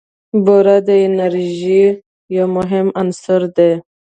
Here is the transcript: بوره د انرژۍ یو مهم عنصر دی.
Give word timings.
بوره 0.45 0.75
د 0.87 0.89
انرژۍ 1.05 1.81
یو 2.35 2.47
مهم 2.57 2.87
عنصر 3.01 3.41
دی. 3.55 3.71